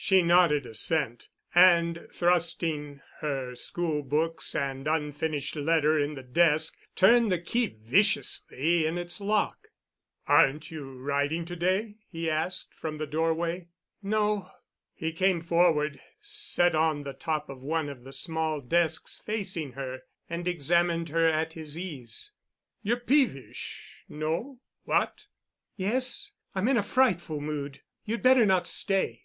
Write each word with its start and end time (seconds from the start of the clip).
She 0.00 0.22
nodded 0.22 0.64
assent, 0.64 1.28
and, 1.54 2.06
thrusting 2.12 3.00
her 3.20 3.54
school 3.56 4.02
books 4.02 4.54
and 4.54 4.86
unfinished 4.86 5.54
letter 5.56 5.98
in 5.98 6.14
the 6.14 6.22
desk, 6.22 6.76
turned 6.94 7.30
the 7.30 7.40
key 7.40 7.76
viciously 7.82 8.86
in 8.86 8.96
its 8.96 9.20
lock. 9.20 9.68
"Aren't 10.26 10.70
you 10.70 10.98
riding 10.98 11.44
to 11.46 11.56
day?" 11.56 11.96
he 12.10 12.30
asked 12.30 12.74
from 12.74 12.98
the 12.98 13.06
doorway. 13.06 13.68
"No." 14.02 14.50
He 14.94 15.12
came 15.12 15.40
forward, 15.40 16.00
sat 16.20 16.74
on 16.74 17.02
the 17.02 17.12
top 17.12 17.48
of 17.48 17.62
one 17.62 17.88
of 17.88 18.04
the 18.04 18.12
small 18.12 18.60
desks 18.60 19.18
facing 19.18 19.72
her, 19.72 20.02
and 20.30 20.46
examined 20.46 21.08
her 21.08 21.26
at 21.26 21.52
his 21.52 21.76
ease. 21.76 22.32
"You're 22.82 23.00
peevish—no? 23.00 24.58
What?" 24.84 25.26
"Yes. 25.76 26.32
I'm 26.54 26.68
in 26.68 26.76
a 26.76 26.82
frightful 26.84 27.40
mood. 27.40 27.82
You'd 28.04 28.22
better 28.22 28.46
not 28.46 28.66
stay." 28.68 29.24